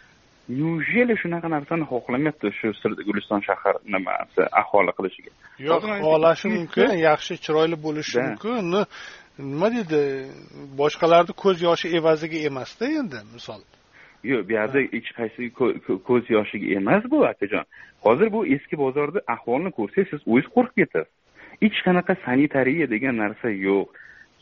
неужели 0.48 1.14
shunaqa 1.22 1.48
narsani 1.48 1.84
xohlamayapti 1.92 2.48
shu 2.58 2.68
guliston 3.08 3.40
shahar 3.48 3.74
nimasi 3.94 4.42
aholi 4.60 4.92
qilishiga. 4.98 5.30
Yo'q 5.68 5.82
xohlashi 6.04 6.48
mumkin 6.56 6.90
yaxshi 7.08 7.34
chiroyli 7.44 7.76
bo'lishi 7.86 8.18
mumkin. 8.26 8.86
Nima 9.38 9.68
deydi 9.74 10.00
boshqalarni 10.80 11.32
ko'z 11.42 11.58
yoshi 11.68 11.88
evaziga 11.98 12.38
emasda 12.48 12.84
endi 13.00 13.18
misol. 13.34 13.60
Yo'q 14.30 14.42
bu 14.48 14.52
yerda 14.58 14.80
hech 14.94 15.10
qaysi 15.18 15.42
ko'z 16.08 16.24
yoshiga 16.36 16.66
emas 16.78 17.02
bu 17.12 17.18
akajon 17.32 17.64
hozir 18.06 18.28
bu 18.36 18.40
eski 18.54 18.76
bozorni 18.84 19.20
ahvolini 19.34 19.70
ko'rsangiz 19.78 20.08
siz 20.10 20.20
o'zingiz 20.32 20.48
qo'rqib 20.56 20.76
ketasiz. 20.80 21.14
Hech 21.62 21.78
qanaqa 21.86 22.12
sanitariya 22.26 22.86
degan 22.94 23.14
narsa 23.22 23.48
yo'q 23.68 23.86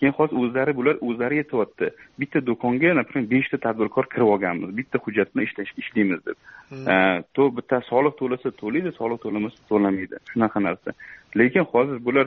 keyin 0.01 0.13
hozir 0.19 0.37
o'zlari 0.43 0.77
bular 0.77 0.97
o'zlari 1.09 1.39
aytyapti 1.43 1.91
bitta 2.21 2.47
do'konga 2.47 2.95
например 3.01 3.31
beshta 3.31 3.57
tadbirkor 3.67 4.07
kirib 4.13 4.29
olganmiz. 4.35 4.77
Bitta 4.77 4.99
hujjat 5.05 5.35
bilan 5.35 5.47
ishlaymiz 5.83 6.21
deb. 6.27 6.37
Hmm. 6.69 7.23
to 7.35 7.43
bitta 7.57 7.81
soliq 7.91 8.15
to'lasa 8.21 8.51
to'laydi 8.63 8.91
soliq 9.01 9.19
to'lamasa 9.25 9.59
to'lamaydi. 9.71 10.17
Shunaqa 10.33 10.63
narsa. 10.69 10.91
Lekin 11.39 11.65
hozir 11.73 11.99
bular 12.07 12.27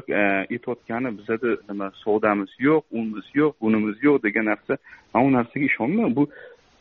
aytayotgani 0.54 1.10
bizada 1.18 1.50
nima 1.70 1.92
savdamiz 2.04 2.52
yo'q 2.68 2.84
unimiz 2.98 3.28
yo'q 3.40 3.54
bunimiz 3.62 3.98
yo'q 4.08 4.24
degan 4.28 4.46
narsa. 4.52 4.74
Man 5.14 5.26
u 5.28 5.32
narsaga 5.38 5.66
ishonmayman 5.72 6.16
bu 6.16 6.24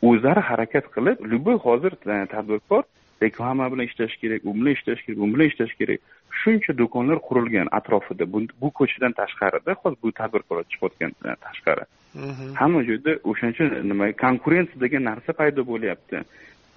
o'zlari 0.09 0.41
harakat 0.49 0.85
qilib 0.95 1.17
любой 1.31 1.57
hozir 1.65 1.91
tadbirkor 2.33 2.83
reklama 3.23 3.71
bilan 3.71 3.85
ishlash 3.85 4.15
kerak 4.21 4.41
u 4.45 4.53
bilan 4.55 4.73
ishlash 4.77 5.01
kerak 5.05 5.19
bu 5.19 5.27
bilan 5.33 5.47
ishlash 5.51 5.73
kerak 5.79 5.99
shuncha 6.41 6.73
do'konlar 6.81 7.17
qurilgan 7.27 7.67
atrofida 7.79 8.25
bu 8.61 8.69
ko'chadan 8.79 9.13
tashqarida 9.21 9.75
hozir 9.81 9.97
bu 10.03 10.11
tadbirkorlar 10.19 10.65
chiqayotgan 10.73 11.11
e, 11.25 11.35
tashqari. 11.45 11.85
Mhm. 12.13 12.53
hamma 12.59 12.83
joyda 12.89 13.11
o'shaning 13.29 13.55
uchun 13.55 13.89
nima 13.89 14.05
konkurensiya 14.25 14.81
degan 14.85 15.03
narsa 15.09 15.31
paydo 15.39 15.61
bo'lyapti. 15.71 16.17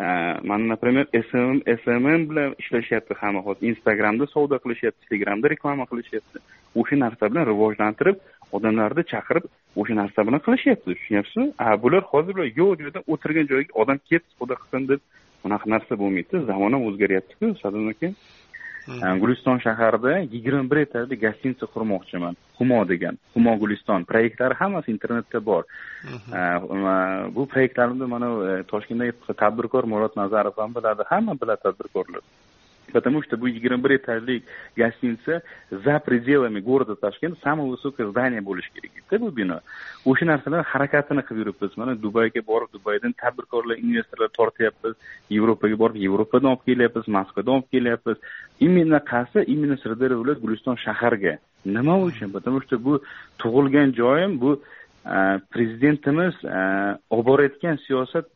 E, 0.01 0.07
mana 0.49 0.65
например 0.73 1.05
smm 1.27 1.57
smm 1.83 2.29
bilan 2.31 2.55
ishlashyapti 2.63 3.15
hamma 3.23 3.41
hozir 3.47 3.65
instagramda 3.73 4.27
savdo 4.35 4.57
qilishyapti 4.65 5.09
telegramda 5.09 5.47
reklama 5.55 5.85
qilishyapti. 5.91 6.39
O'sha 6.81 6.97
narsa 7.05 7.25
bilan 7.31 7.45
rivojlantirib 7.53 8.17
odamlarni 8.57 9.03
chaqirib 9.13 9.45
o'sha 9.81 9.95
narsa 10.03 10.27
bilan 10.27 10.41
qilishyapti. 10.47 10.89
Tushunyapsizmi? 10.99 11.49
A 11.65 11.83
bular 11.83 12.03
hozir 12.13 12.37
yo'q 12.61 12.73
joydan 12.83 13.03
o'tirgan 13.13 13.47
joyga 13.53 13.73
odam 13.83 13.99
kelib 14.09 14.25
savdo 14.37 14.55
qilsin 14.63 14.89
deb. 14.93 15.01
Bunaqa 15.45 15.67
narsa 15.75 15.93
bo'lmaydi 16.03 16.45
zamon 16.51 16.73
ham 16.75 16.83
o'zgaryaptiku 16.89 17.47
sadam 17.63 17.89
aka. 17.93 18.09
Guliston 19.23 19.61
shahrida 19.61 20.19
yigirma 20.33 20.71
bir 20.71 20.83
etajli 20.87 21.19
gostinitsa 21.25 21.67
qurmoqchiman 21.75 22.37
humo 22.59 22.85
degan 22.89 23.19
humo 23.35 23.57
guliston 23.63 24.05
proyektlari 24.05 24.55
hammasi 24.55 24.91
internetda 24.91 25.41
bor 25.51 25.65
bu 27.37 27.47
proyektlarimni 27.53 28.07
mana 28.15 28.63
toshkentdagi 28.73 29.13
tadbirkor 29.43 29.85
murod 29.95 30.17
nazarov 30.17 30.57
ham 30.59 30.75
biladi 30.75 31.03
hamma 31.13 31.35
biladi 31.43 31.63
tadbirkorlar 31.63 32.23
потому 32.93 33.23
что 33.23 33.37
будет 33.37 33.55
yigirma 33.55 33.83
bir 33.83 34.43
гостиница 34.77 35.43
за 35.71 35.99
пределами 36.01 36.61
города 36.61 36.95
toshkent 36.95 37.39
самое 37.43 37.71
высокое 37.71 38.09
здание 38.09 38.41
bo'lishi 38.41 38.73
kerak 38.75 38.93
edida 38.97 39.21
bu 39.21 39.37
bino 39.37 39.61
o'sha 40.05 40.25
narsalar 40.27 40.65
harakatini 40.65 41.23
qilib 41.29 41.39
yuribmiz 41.47 41.77
mana 41.77 41.95
dubayga 41.95 42.41
borib 42.51 42.73
dubaydan 42.73 43.13
tadbirkorlar 43.13 43.77
investorlar 43.79 44.29
tortyapmiz 44.39 44.95
yevropaga 45.31 45.77
borib 45.83 45.97
yevropadan 46.07 46.51
olib 46.53 46.65
kelyapmiz 46.69 47.09
moskvadan 47.09 47.55
olib 47.55 47.69
kelyapmiz 47.75 48.17
именно 48.61 48.99
qaysi 49.13 49.39
именно 49.55 49.77
sirdaryo 49.85 50.17
viloyat 50.23 50.41
guliston 50.45 50.77
shaharga 50.87 51.39
nima 51.65 51.95
uchun 52.09 52.31
потому 52.33 52.61
что 52.63 52.79
bu 52.79 53.01
tug'ilgan 53.39 53.93
joyim 54.01 54.41
bu 54.41 54.61
prezidentimiz 55.55 56.35
olib 57.11 57.27
borayotgan 57.27 57.79
siyosat 57.87 58.27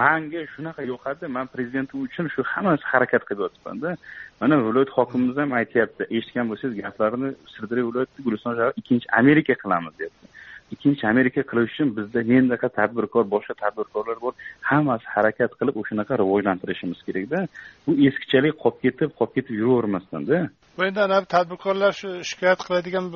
manga 0.00 0.44
shunaqa 0.54 0.82
yoqadi 0.92 1.26
man 1.36 1.46
prezidentim 1.54 2.02
uchun 2.06 2.28
shu 2.34 2.42
hammasi 2.52 2.84
harakat 2.92 3.22
qilyapmanda 3.30 3.96
mana 4.40 4.60
viloyat 4.66 4.90
hokimimiz 4.98 5.36
ham 5.42 5.52
aytyapti 5.60 6.06
eshitgan 6.18 6.46
bo'lsangiz 6.50 6.82
gaplarini 6.82 7.30
sirdaryo 7.54 7.88
viloyati 7.90 8.26
guliston 8.26 8.56
shahri 8.58 8.72
ikkinchi 8.82 9.06
amerika 9.20 9.54
qilamiz 9.62 9.98
deyapti 9.98 10.26
ikkinchi 10.74 11.06
amerika 11.12 11.42
qilish 11.50 11.72
uchun 11.74 11.88
bizda 11.98 12.20
mendaqa 12.32 12.68
tadbirkor 12.78 13.24
boshqa 13.34 13.54
tadbirkorlar 13.62 14.18
bor 14.24 14.32
hammasi 14.70 15.06
harakat 15.16 15.52
qilib 15.60 15.76
o'shanaqa 15.82 16.18
rivojlantirishimiz 16.22 17.00
kerakda 17.08 17.38
bu 17.86 17.92
eskichalik 18.08 18.54
qolib 18.64 18.80
ketib 18.86 19.10
qolib 19.18 19.34
ketib 19.36 19.54
yuravermasdanda 19.62 20.38
bu 20.78 20.84
endi 20.88 21.00
anavi 21.08 21.26
tadbirkorlar 21.36 21.92
shu 22.00 22.08
shikoyat 22.30 22.60
qiladigan 22.66 23.06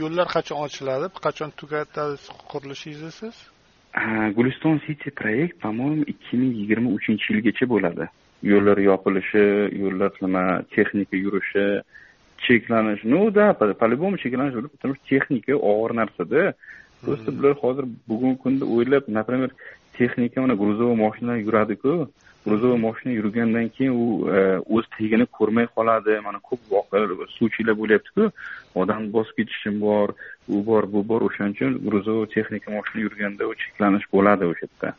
yo'llar 0.00 0.26
qachon 0.36 0.58
ochiladi 0.66 1.06
qachon 1.26 1.50
tugatadi 1.60 2.16
qurilishingizni 2.52 3.12
siz 3.20 3.36
guliston 4.38 4.80
city 4.86 5.10
proyekt 5.20 5.54
по 5.62 5.72
моему 5.72 6.02
ikki 6.12 6.34
ming 6.40 6.52
yigirma 6.60 6.90
uchinchi 6.98 7.26
yilgacha 7.32 7.66
bo'ladi 7.74 8.04
yo'llar 8.52 8.78
yopilishi 8.90 9.44
yo'llar 9.82 10.10
nima 10.24 10.44
texnika 10.74 11.16
yurishi 11.24 11.66
cheklanish 12.46 13.02
ну 13.04 13.30
да 13.30 13.54
по 13.54 13.86
любому 13.86 14.16
cheklanish 14.16 14.54
потому 14.74 14.94
что 14.94 15.04
texnika 15.08 15.54
og'ir 15.54 15.92
narsada 16.00 16.54
просто 17.04 17.32
bular 17.32 17.54
hozir 17.62 17.84
bugungi 18.08 18.38
kunda 18.44 18.64
o'ylab 18.64 19.04
например 19.08 19.50
texnika 19.98 20.40
mana 20.40 20.54
грузовой 20.54 20.96
moshinalar 20.96 21.36
yuradiku. 21.36 22.08
Грузовой 22.44 22.78
moshina 22.78 23.12
yurgandan 23.12 23.68
keyin 23.68 23.92
u 23.92 24.28
e, 24.30 24.60
o'z 24.76 24.86
tagini 24.96 25.26
ko'rmay 25.38 25.66
qoladi. 25.76 26.20
Mana 26.26 26.38
ko'p 26.48 26.60
voqealar 26.70 27.10
случаylar 27.38 27.74
bo'lyaptiku. 27.82 28.30
Odam 28.80 29.10
bosib 29.16 29.34
ketishim 29.40 29.80
bor 29.80 30.14
u 30.48 30.62
bor 30.68 30.86
bu 30.92 31.02
bor. 31.10 31.20
O'shaning 31.28 31.54
uchun 31.56 31.76
грузовой 31.86 32.26
texnika 32.34 32.70
moshina 32.76 33.04
yurganda 33.06 33.50
u 33.50 33.52
cheklanish 33.62 34.06
bo'ladi 34.14 34.50
o'sha 34.50 34.66
yerda. 34.66 34.94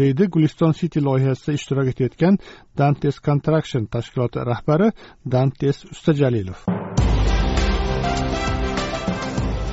Deydi 0.00 0.24
guliston 0.34 0.72
city 0.80 1.00
loyihasida 1.08 1.58
ishtirok 1.58 1.92
etayotgan 1.92 2.38
dantes 2.78 3.20
construction 3.28 3.82
tashkiloti 3.94 4.46
rahbari 4.52 4.88
dantes 5.34 5.84
ustajalilov. 5.94 6.93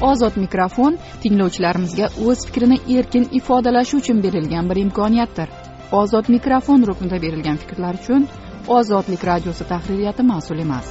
Ozod 0.01 0.37
mikrofon 0.43 0.97
tinglovchilarimizga 1.23 2.09
o'z 2.27 2.45
fikrini 2.47 2.77
erkin 2.97 3.27
ifodalashi 3.39 3.97
uchun 4.01 4.23
berilgan 4.25 4.69
bir 4.69 4.83
imkoniyatdir. 4.85 5.49
Ozod 6.01 6.29
mikrofon 6.35 6.87
ruknida 6.89 7.21
berilgan 7.25 7.57
fikrlar 7.63 7.99
uchun 8.03 8.27
ozodlik 8.67 9.25
radiosi 9.31 9.67
tahririyati 9.73 10.23
mas'ul 10.33 10.59
emas. 10.65 10.87